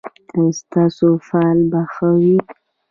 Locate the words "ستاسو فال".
0.61-1.57